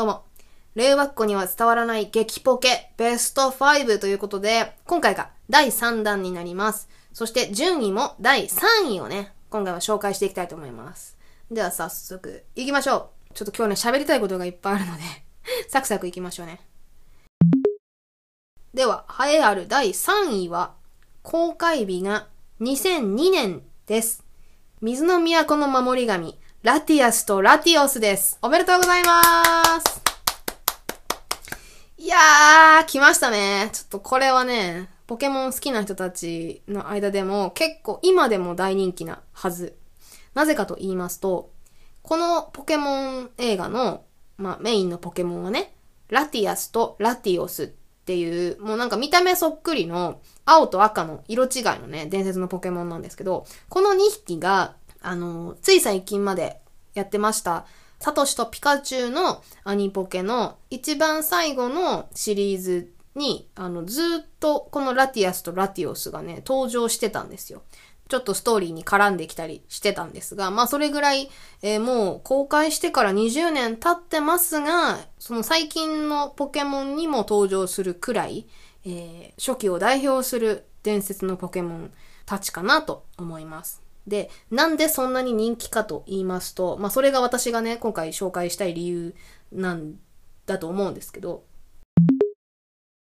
[0.00, 0.24] どうも。
[0.76, 6.88] 令和っ子には伝わらない激ポケベスト5ということで、今回が第3弾になります。
[7.12, 11.18] そして順位も第3位をね、今回は紹介していきたいと思います。
[11.50, 13.34] では早速行きましょう。
[13.34, 15.02] ちょっと今日ね、喋りたいことがいっぱいあるので、
[15.68, 16.62] サクサク行きましょうね。
[18.72, 20.76] では、栄えある第3位は、
[21.22, 22.26] 公開日が
[22.62, 24.24] 2002年です。
[24.80, 28.38] 水の都の守り神、ラティアスとラティオスです。
[28.40, 29.59] おめでとうございます
[32.10, 33.70] やー、来ましたね。
[33.72, 39.76] ちょっとこれはね、ポケモン好きな人たちの間でも結構今でも大人気なはず。
[40.34, 41.52] なぜかと言いますと、
[42.02, 44.04] このポケモン映画の、
[44.38, 45.72] まあ、メインのポケモンはね、
[46.08, 56.60] ラティアスとラティオスっていう、もうなんか見た目そっくりの青と赤の色違いのね、伝説のポケモンなんですけど、この2匹が、あの、つい最近まで
[56.94, 57.66] やってました、
[58.00, 67.62] サトシとピカチュウのアニポケの一番最後のシリーズに、あの、ずっとこのラティアスとラティオスがね、登場してたんですよ。
[68.08, 71.30] ちょっとストーリーに絡んできたりしてたんですが、まあそれぐらい、
[71.62, 78.48] えーもう公開してから20年経ってますが、その最近のポケモンにも登場するくらい、
[78.84, 81.92] えー初期を代表する伝説のポケモン
[82.26, 83.89] たちかなと思います。
[84.10, 89.14] で、なんでそんなに人気かと言いますと、まあそれが私がね、今回紹介したい理由
[89.52, 89.94] なん
[90.44, 91.44] だと思うんですけど、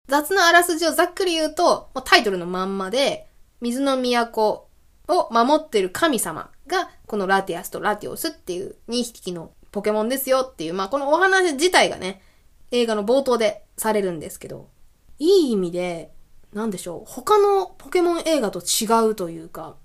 [0.08, 3.28] 雑なあらすじをざっくり言うと、まタイトルのまんまで、
[3.60, 4.68] 水の都
[5.08, 12.22] を守ってる神様が、このラティアスとラティオスっていう2匹のポケモンですよっていう、まあこのお話自体がね、
[12.70, 14.68] 映画の冒頭でされるんですけど、
[15.18, 16.12] いい意味で、
[16.52, 19.76] なんでしょう、他のポケモン映画と違うというか、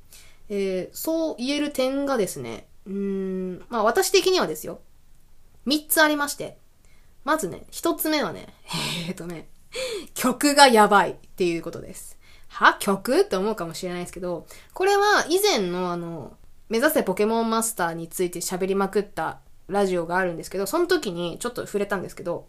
[0.50, 4.80] えーそう言える点がですね、うーん、まあ私的にはですよ、
[5.68, 6.58] 3つありまして、
[7.24, 8.48] まずね、1つ目はね、
[9.08, 9.50] えーとね、
[10.14, 12.18] 曲がやばいっていうことです。
[12.50, 12.78] は？
[12.80, 13.22] 曲？
[13.22, 16.38] って思うかもしれないですけど、これは以前のあの、
[16.70, 22.48] 目指せポケモンマスターについて喋りまくったラジオがあるんですけど、その時にちょっと触れたんですけど、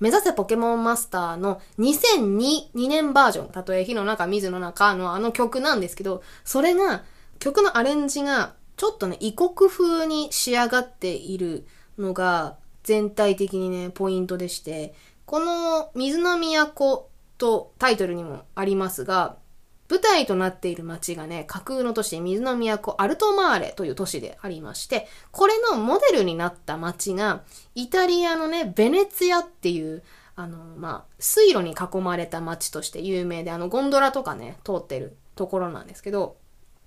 [0.00, 7.04] 目指せポケモンマスターの2002 2年バージョン、たとえ火の中、水の中のあの曲なんですけど、それが、
[7.38, 11.66] 曲のアレンジが、ちょっとね、異国風に仕上がっている
[11.98, 14.94] のが、全体的にね、ポイントでして、
[15.26, 19.36] この水の都とタイトルにもありますが、
[19.88, 27.42] 舞台となっている街がね、架空の都市、水の都アルトマーレという都市でありまして、これのモデルになった街が、
[27.74, 30.02] イタリアのね、ベネツィアっていう、
[30.36, 36.36] あの、まあ、水路に囲まれた街として有名で、あの、ゴンドラとかね、通ってるところなんですけど、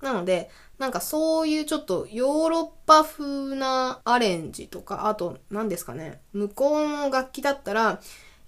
[0.01, 7.99] なので、なんかそういうちょっとヨーロッパ風なアレンジとか、あと、何ですかね、向こうの楽器だったら、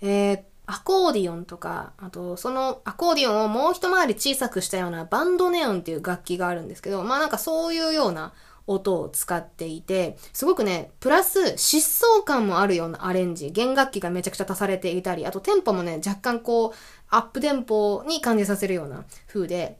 [0.02, 8.34] えーアコーディオンとか、あと、そのアコーディオンをもう一回り小さくしたようなバンドネオンっていう楽器があるんですけど、まあなんかそういうような
[8.66, 16.72] 音を使っていて、すごくね、プラス疾走感もあるようなアレンジ、弦楽器がめちゃくちゃ足されていたり、あとテンポもね、若干こう、
[17.10, 19.78] アップテンポに感じさせるような風で、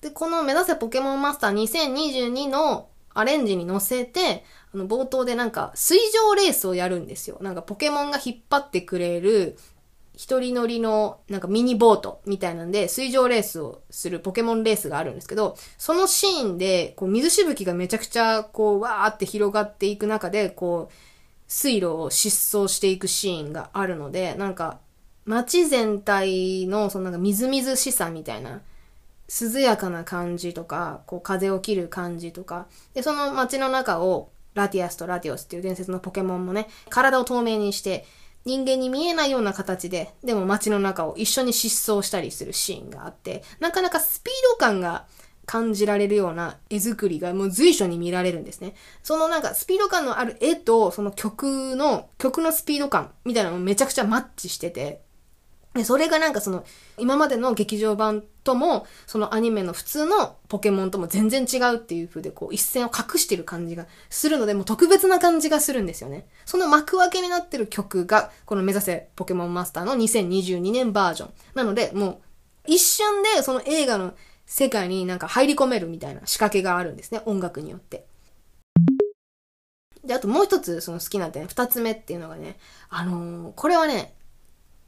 [0.00, 7.38] で、この目指せポケモンマスター2022のアレンジに乗せて、あの、冒頭でなんか水上レースをやるんですよ。
[7.40, 9.58] なんかポケモンが引っ張ってくれる、
[10.20, 20.94] 一人乗りのなんかミニボートみたいなんで水上レースをするポケモンレースがあるんですけど、そのシーンでこう水しぶきがめちゃくちゃこうわーって広がっていく中でこう
[21.48, 22.28] 水路を疾
[22.60, 24.80] 走していくシーンがあるので、なんか
[25.24, 28.60] 街全体のそのなんかみずみずしさみたいな
[29.30, 38.04] 涼やかな感じとか、こう風を切る感じとか、で、その街の中をラティアスとラティオスっていう伝説のポケモンもね、体を透明にして、
[38.44, 45.06] 人間に見えないような形で、でも街の中を一緒に疾走したりするシーンがあって、なかなかスピード感が
[45.46, 48.74] 感じられるような絵作りがもう随所に見られるんですね。
[49.02, 55.02] そのなんかスピード感のある絵とその曲の、曲のスピード感みたいなのもめちゃくちゃマッチしてて、
[55.74, 56.64] で、それがなんかその、
[56.98, 66.26] 今までの劇場版とも、そのアニメの普通のポケモンとも全然違うっていう風で、こう、一線を隠してる感じがするので、もう特別な感じがするんですよね。
[66.44, 71.30] その幕開けになってる曲が、この目指せポケモンマスターの2022年バージョン。
[71.54, 72.18] なので、もう、
[72.66, 74.14] 一瞬でその映画の
[74.46, 78.06] 世界になんか入り込めるみたいな仕掛けがあるんですね、音楽によって。
[80.04, 82.58] で、あともう一つその好きな点、二つ目っていうのがね、
[82.88, 84.14] あのーこれはね、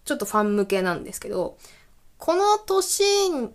[0.04, 1.56] ちょっとファン向けなんですけど、
[2.18, 3.02] この年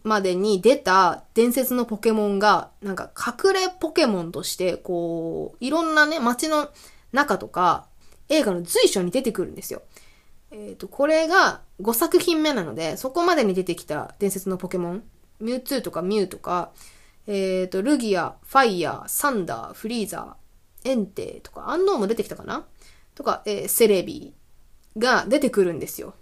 [0.04, 6.70] までに出た伝説のポケモンが、なんか隠れポケモンとして、こう、いろんなね、街の
[7.14, 7.88] 中とか、
[8.28, 9.84] 映画の随所に出てくるんですよ。
[10.52, 15.04] えっ、ー、と、これが5作品目なので、そこまでに出てきた伝説のポケモン、
[15.40, 16.72] ミュウツーとかミュウとか、
[17.26, 22.66] えっ、ー、と、ルギア、ファイヤー、サンダー、フリーザー、エンテとか、アンノーも出てきたかな
[23.16, 24.34] とか、えー、セレビ
[24.98, 26.14] が出てくるんですよ。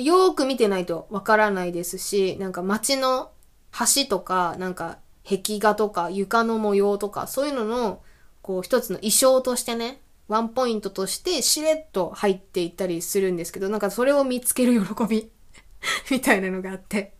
[0.00, 3.30] よーく見てないとわからないですし、なんか街の
[3.72, 8.02] 橋とか、なんか壁画とか床の模様とか、そういうのの、
[8.42, 15.30] こう一つの衣装としてね、ワンポイントとしてしれっと入っていったりするんですけど、なんかそれを見つける喜び
[16.10, 17.14] みたいなのがあって。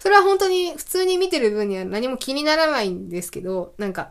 [0.00, 4.10] それは本当に普通に見てる分には何も気にならないんですけど、なんか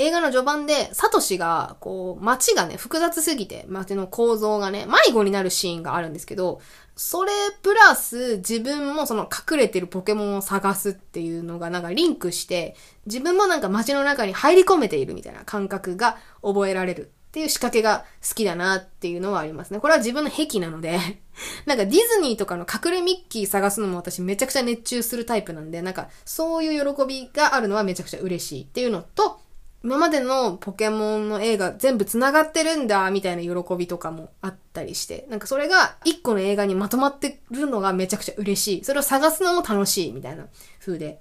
[0.00, 6.62] 映画の序盤で、サトシが、こう、街がね、複雑すぎて、街の構造がね、迷子になるシーンがあるんですけど、
[6.96, 7.32] それ
[7.62, 19.80] プラス自分もその隠れてるポケモンを探すっていうのがなんかリンクして、自分もなんか街の中に入り込めているみたいな感覚が覚えられるっていう仕掛けが好きだなっていうのはありますね。
[19.80, 20.98] これは自分の癖なので
[21.64, 29.39] なんかディズニーとかの隠れミッキー探すのも私めちゃくちゃ熱中するタイプなんで、なんかそういう喜びがあるのはめちゃくちゃ嬉しいっていうのと、
[29.82, 38.84] 今までのポケモンの映画全部繋がってるんだ、みたいな喜びとかもあったりして、なんかそれが一個の映画にまとまってるのがめちゃくちゃ嬉しい。
[38.84, 40.46] それを探すのも楽しい、みたいな
[40.80, 41.20] 風で。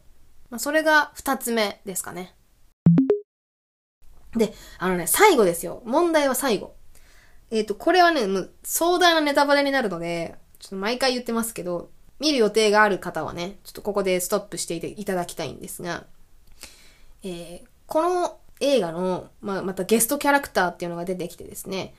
[0.49, 2.35] まあ、それが二つ目ですかね。
[4.35, 5.81] で、あのね、最後ですよ。
[5.85, 6.75] 問題は最後。
[7.51, 11.89] えっ、ー、と、これはね、もう壮大なネタバレになるので、ちょっと毎回言ってますけど、
[12.19, 16.05] 見る予定がある方はね、ちょっとここでストップしていただきたいんですが、
[17.23, 21.93] えー、この映画の、まあ、またゲストキャラクターっていうのが出てきてですね、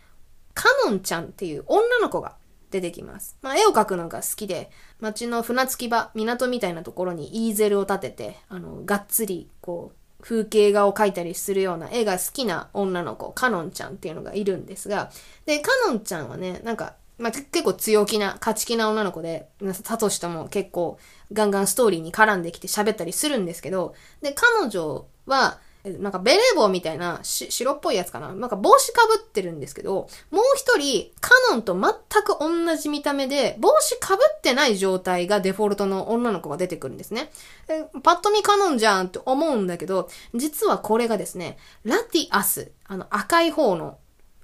[0.54, 2.36] カノンちゃんっていう女の子が
[2.70, 3.36] 出てきます。
[3.42, 4.70] まあ、絵を描くのが好きで、
[5.00, 15.10] 街の船着き場、港みたいなところにイーゼルを立てて、あの、がっつり、こう、風景画を描いたりするような絵が好きな女の子、カノンちゃんっていうのがいるんですが、
[15.46, 20.98] で、カノンちゃんはね、なんか、まあ、結構強気な、勝ち気な女の子で、サトシとも結構
[21.32, 28.34] ガンガンストーリーに絡んできて喋ったりするんですけど、で、彼女は、なんかベレー帽みたいな白っぽいやつかな？
[28.34, 37.30] なんか帽子かぶってるんですけど、もう一人、カノンと全く同じ見た目で、帽子かぶってない状態がデフォルトの女の子が出てくるんですね。
[38.02, 43.98] パッと見カノンじゃんって思うんだけど、実はこれがですね、ラティアス、あの赤い方の、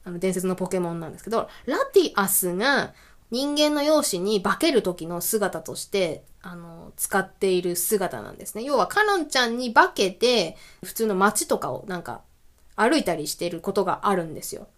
[0.05, 2.95] あの伝説のポケモンなんですけど、ラティアスが
[3.31, 8.63] 人間の容姿に化ける時の姿として、あの、使っている姿なんですね。
[8.63, 12.21] 要は、カノンちゃんに化けて、普通の街とかをなんか、
[12.77, 14.69] 歩いたりしていることがあるんですよ。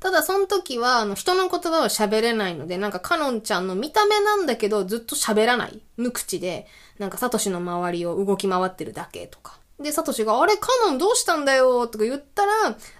[0.00, 5.80] ただ、その時は、あの、人の言葉を喋れないので、なんか、カノンちゃんの見た目なんだけど、ずっと喋らない。
[5.96, 6.66] 無口で、
[6.98, 9.60] なんか、サトシの周りを動き回ってるだけとか。
[9.82, 11.86] で、サトシが、あれ、カノンどうしたんだよ？
[11.86, 12.52] とか言ったら、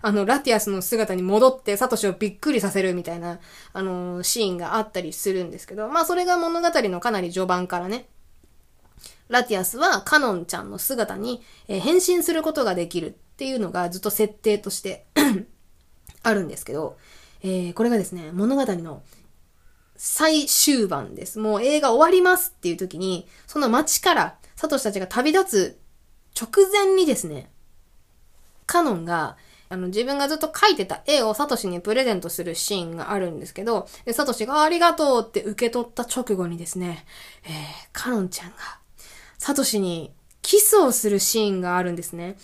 [0.02, 3.40] あの、ラティアスの姿に戻って、サトシをびっくりさせるみたいな、
[3.72, 8.08] あのー、シーンがあったりするんですけど、まあ、それが物語のかなり序盤からね、
[9.28, 15.06] ラティアスはカノンちゃんの姿に、えー、変身することができるっていうのがずっと設定として
[16.22, 16.98] あるんですけど、
[17.42, 19.02] えー、これがですね、物語の
[19.96, 21.38] 最終盤です。
[21.38, 25.81] もう映画終わりますっていう時に、その街からサトシたちが旅立つ
[26.38, 27.50] 直前にですね、
[28.66, 29.36] カノンが、
[29.68, 37.04] あの、自分がずっと描いてた絵をサトシにプレゼントするシーンがあるんですけど、で、サトシがありがとうって受け取った直後にですね、
[37.44, 37.50] えー、
[37.92, 38.56] カノンちゃんが、
[39.38, 42.36] サトシにキスをするシーンがあるんですね。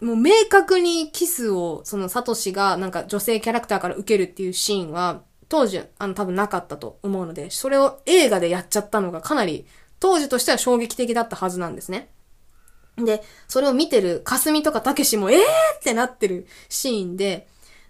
[0.00, 9.66] もう明確にキスを、そのサトシがなんか女性キャラクターから受けるっていうシーンは、当時、あの多分なかったと思うので、それを映画でやっちゃったのがかなり、
[10.00, 12.08] 当時としては衝撃的だったはずなんですね。
[12.98, 15.42] で、それを見てるかすみとかたけしも、えーっ
[15.82, 17.46] てなってるシーンで、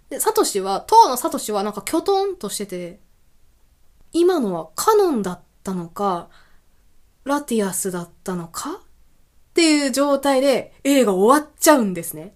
[0.09, 2.99] で、サトシは、当のサトシはなんかキョトンとしてて、
[4.13, 6.29] 今のはカノンだったのか、
[7.23, 8.79] ラティアスだったのかっ
[9.53, 12.35] ていう状態で映画終わっちゃうんですね。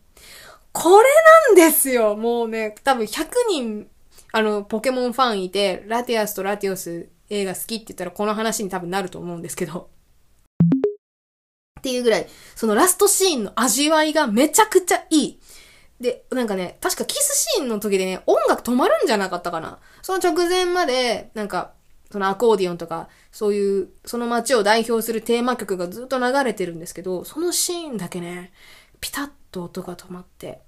[0.74, 1.10] これ
[1.50, 3.88] なんですよもうね、多分100人、
[4.32, 9.90] あの、ポケモンファンいて、ラティアスとラティオス映画好きって言ったらこの話に多分なると思うんですけど。
[11.82, 15.40] っていうぐらい、そのラストシーンの味わいがめちゃくちゃいい。
[16.00, 19.80] で、なんかね、確かキスシーンの時でね、音楽止まるんじゃなかったかな。
[20.04, 21.74] その直前まで、なんか、
[22.12, 28.52] そのアコーディオンとか、そういう、その街を代表するテーマ曲がずっと流れてるんですけど、そのシーンだけね、
[29.00, 30.62] ピタッと音が止まって、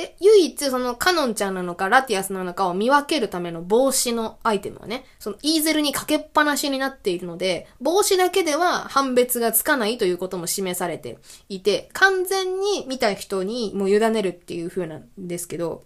[0.00, 11.18] で、唯一そのカノンちゃんなのかラティアスなのかを見分けるための帽子のアイテムはね、そのイーゼルにかけっぱなしになっているので、帽子だけでは判別がつかないということも示されて
[11.50, 15.84] いて、完全に見た人にもう委ねるっていう風なんですけど、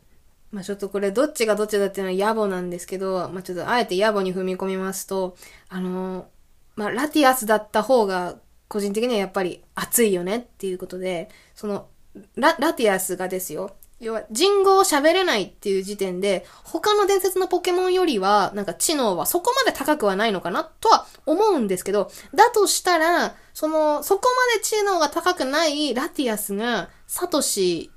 [0.53, 5.37] まあちょっとこれどっちがどっちだっていうのは野暮なんですけど、まあちょっとあえて野暮に踏み込みますと、
[5.69, 6.29] あの
[6.77, 8.37] まあラティアスだった方が
[8.69, 11.89] 個人的にはやっぱり熱いよねっていうことで、その
[12.37, 27.91] ララティアスがですよ、要は人語を喋れないっていう時点で、他の伝説のポケモンよりは、なんか知能はそこまで高くはないのかなとは思うんですけど、だとしたら、その、そこまで知能が高くないラティアスが、サトシ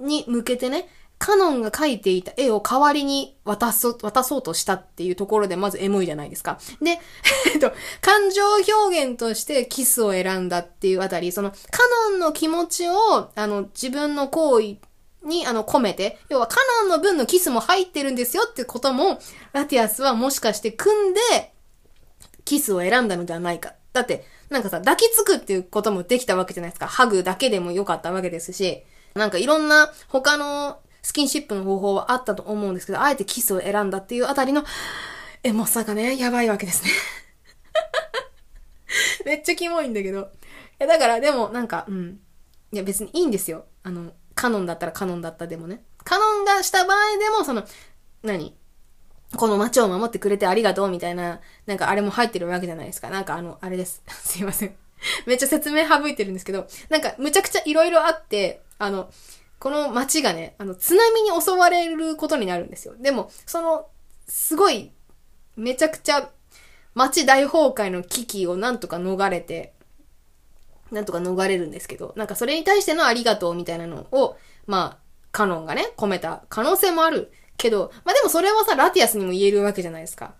[0.00, 0.88] に向けてね、
[1.20, 6.58] カノンが描いていた絵を代わりに渡そ、渡そうとしたっていうところでまずエモいじゃないですか。
[6.80, 6.98] で、
[7.52, 11.56] えっと、感情表現としてキスを選んだっていうあたり、その、カ
[12.08, 14.76] ノンの気持ちを、あの、自分の行為
[15.24, 19.18] に、あの、込めて、要はカノンの分のキスも入ってるんですよってことも、
[19.52, 21.20] ラティアスはもしかして組んで、
[22.44, 23.74] キスを選んだのではないか。
[23.92, 26.86] だって、なんかさ、抱きつくっていうこともできたわけじゃないですか。
[26.86, 28.82] ハグだけでもよかったわけですし、
[29.14, 34.64] なんかいろんな他のスキンシップの方法はあったと思うんですけど、あえてキスを選んだっていうあたりの、
[35.42, 36.90] エモさがね、やばいわけですね。
[39.24, 40.30] めっちゃキモいんだけど。
[40.78, 42.20] え、だからでもなんか、うん。
[42.72, 43.64] いや別にいいんですよ。
[43.82, 45.84] あの、カノンだったらカノンだったでもね。
[46.02, 47.62] カノンがした場合でも、その、
[48.22, 48.56] 何？
[49.36, 53.10] この街を守ってくれてありがとうみたいな、なんかあれも入ってるわけじゃないですか。
[53.10, 54.02] なんかあの、あれです。
[54.08, 54.74] すいません。
[55.26, 59.10] めっちゃ説明省いてるんですけど、なんかむちゃくちゃ色々あって、あの、
[59.58, 62.94] この街がね、あの、津波に襲われることになるんですよ。
[62.98, 63.88] でも、その、
[64.26, 64.90] すごい、
[65.54, 66.30] めちゃくちゃ、
[66.94, 69.74] 街大崩壊の危機をなんとか逃れて、
[70.90, 80.34] なんとか逃れるんですけど、なんかそれに対してのありがとうみたいなのを、まあ、カノンがね、込めた可能性もあるけど、まあでもそれはさ、ラティアスにも言えるわけじゃないですか。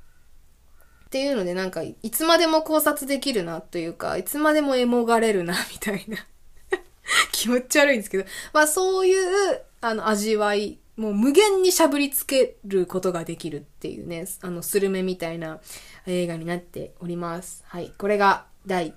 [1.07, 6.17] っていうのでなんか、いつまでも考察できるなというか、いつまでもエモがれるな、 みたいな
[7.33, 15.61] 気持ち悪いんですけど、まあそういう、あの、味わい、もう無限にしゃぶりつけることができるっていうね、あの、スルメみたいな
[16.07, 17.65] 映画になっております。
[17.67, 17.93] はい。
[17.97, 18.95] これが第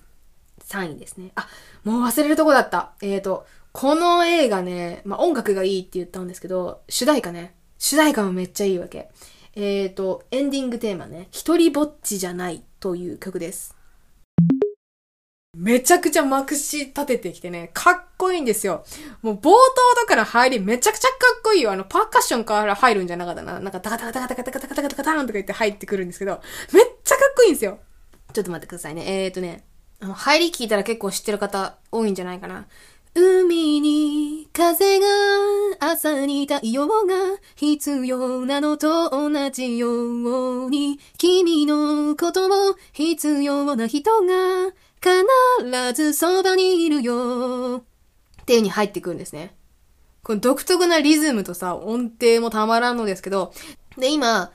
[0.68, 1.32] 3位ですね。
[1.36, 1.48] あ、
[1.84, 2.94] もう忘れるとこだった。
[3.02, 7.56] えっ、ー、と、この映画ね、まあ、音楽がいいって言ったんですけど、主題歌ね。
[7.80, 9.10] 主題歌もめっちゃいいわけ。
[9.56, 11.28] えっ、ー、と、エンディングテーマね。
[11.32, 13.76] 一人ぼっちじゃないという曲です。
[15.56, 18.84] めちゃくちゃまくし立ててきてね、かっこいいんですよ。
[19.22, 19.52] もう冒頭
[20.02, 21.72] だから入り、めちゃくちゃかっこいいよ。
[21.72, 23.60] あの、パーカッションから入るんじゃなかったな。
[23.60, 26.42] なんか、タカタカタカタカタカタカタカタンとか言って入ってくるんですけど、
[26.74, 27.80] めっちゃかっこいいんですよ。
[28.34, 29.04] ちょっと待ってくださいね。
[29.06, 29.64] えっ、ー、とね、
[30.12, 32.66] 入り聞いたら結構知ってる方多いんじゃないかな。
[33.16, 35.06] 海に風が
[35.80, 36.94] 朝に太陽が
[37.56, 39.88] 必要なのと同じよ
[40.66, 47.84] うに君のことを必要な人が必ずそばにいるよ
[48.42, 49.56] っていう風に入ってくるんですね。
[50.24, 53.54] この独特なリズムとさ、音程もたまらんのですけど、
[53.98, 54.52] で、今、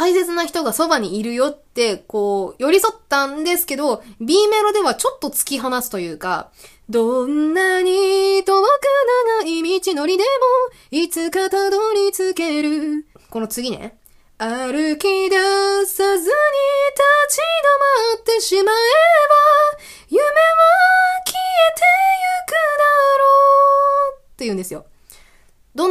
[0.00, 6.50] 大切な人がそばにいるよって、こう、寄り添ったんですけど、B メロではちょっと突き放すというか、
[6.88, 8.64] どんなに遠く
[9.42, 13.04] 長い道のりでも、いつかたどり着ける。
[13.28, 13.98] この次ね。
[14.38, 15.36] 歩き出
[15.84, 16.32] さずに立
[17.28, 17.44] ち止
[18.16, 18.76] まってしまう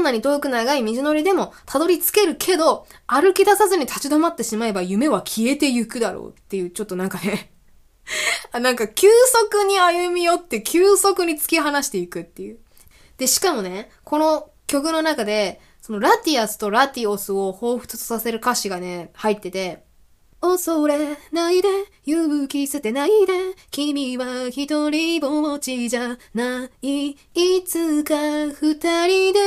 [0.10, 7.52] なに遠く長い道のりでもたどり着けるけど、歩き出さずに立ち止まってしまえば夢は消えてゆくだろうっていう、ちょっとなんかね
[8.52, 12.60] あ、なんか急速に歩み寄って急速に突き放していくっていう。
[13.18, 19.84] で、しかもね、この曲の中で、そのラティアスとラティオスを彷彿とさせる歌詞がね、入ってて、
[20.42, 21.68] 恐れないで、
[22.06, 23.34] 勇気捨てないで、
[23.72, 27.10] 君は一人ぼっちじゃない。
[27.12, 28.16] いつか
[28.48, 28.76] 二
[29.08, 29.40] 人で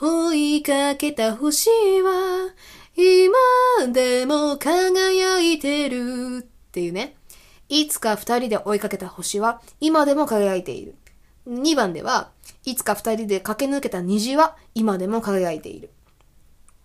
[0.00, 1.70] 追いかけた星
[2.02, 2.54] は、
[2.96, 7.16] 今でも輝いてるっていうね。
[7.70, 10.96] いつか二人で追いかけた星は、今でも輝いている。
[11.48, 12.30] 2番では、
[12.64, 15.90] いつか二人で駆け抜けた虹は、今でも輝いている。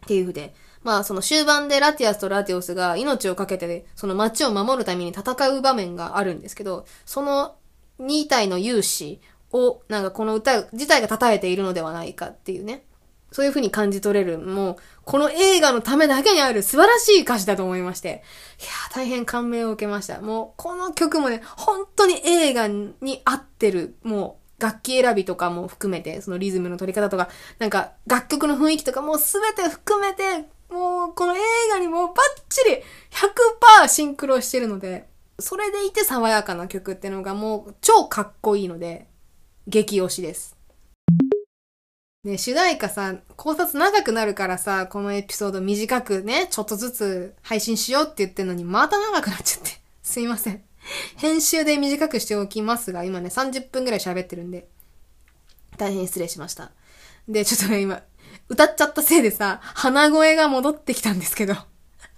[0.06, 0.54] っていうふうで、
[0.86, 7.56] まあその終盤でラティアスとラティオスが命を懸けて、その街を守るために戦う場面があるんですけど、その
[8.00, 9.20] 2体の勇士
[9.52, 12.86] を、なんかこの歌自体が称えているのではないかっていうね。
[13.32, 18.24] そういう風に感じ取れる、もう、この映画のためだけにある素晴らしい歌詞だと思いまして。
[18.62, 20.22] いやー、大変感銘を受けました。
[20.22, 31.40] もう、この曲もね、本当に映画に合ってる、もう、楽器選びとかも含めて、そのリズムの取り方とか、なんか楽曲の雰囲気とかもうすべて含めて、もうこの映
[31.72, 32.16] 画にもバッ
[32.50, 32.78] チリ
[33.82, 35.08] 100%シンクロしてるので、
[35.40, 39.08] それでいて爽やかな曲ってのがもう超かっこいいので、
[39.68, 40.56] 激推しです。
[42.26, 49.80] ね、主題歌さ、考察長くなるからさ、このエピソード短くね、ちょっとずつ配信しようって言ってんのに、また長くなっちゃって。
[50.02, 50.64] すいません。
[51.18, 54.68] 編集で短くしておきますが、今ね、30分ぐらい喋ってるんで、
[55.78, 56.72] 大変失礼しました。
[57.28, 58.02] で、ちょっとね、今、
[58.48, 61.56] 歌っちゃったせいでさ、鼻声が戻ってきたんですけど。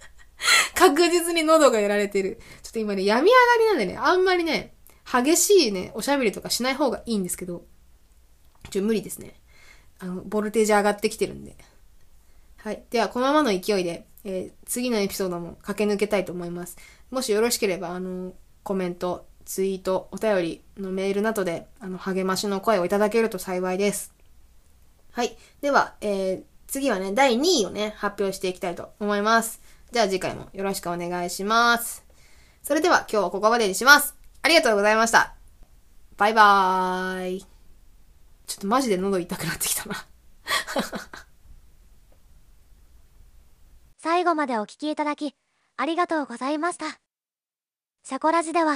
[0.74, 2.38] 確実に喉がやられてる。
[2.62, 4.74] ちょっと今ね、病み上がりなんでね、あんまりね、
[5.10, 7.64] 激しいね、おしゃべりとかしない方がいいんですけど、
[8.70, 9.34] ちょ、無理ですね。
[9.98, 11.56] あの、ボルテージ上がってきてるんで。
[12.58, 12.82] はい。
[12.90, 16.76] では、このままの勢いで、えー、次のエピソードも駆け抜けたいと思います。
[17.10, 24.17] もしよろしければ、あの、コメント、ツイート、お便りのメールなどで、あの、励ましの声をいただけると幸いです。
[25.18, 25.36] はい。
[25.60, 29.60] では、えー、次はね、第2位をね、発表していきたいと思います。
[29.90, 32.06] じゃあ次回もよろしくお願いします。
[32.62, 34.14] それでは今日はここまでにします。
[34.42, 35.34] ありがとうございました。
[36.18, 37.40] バイバーイ。
[37.40, 37.48] ちょ
[38.58, 40.06] っとマジで喉痛くなってきたな
[43.98, 45.34] 最後までお聞きいただき、
[45.76, 47.00] ありがとうございました。
[48.04, 48.74] シャコラジでは、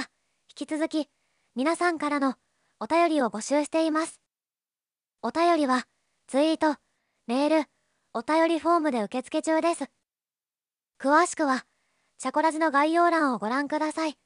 [0.49, 1.07] 引き続き、
[1.55, 2.35] 皆さんからの
[2.81, 4.19] お便りを募集しています。
[5.21, 5.87] お便りは、
[6.27, 6.77] ツイート、
[7.27, 7.65] メール、
[8.13, 9.85] お便りフォームで受付中です。
[10.99, 11.65] 詳しくは、
[12.17, 14.17] チャコラジの概要欄をご覧ください。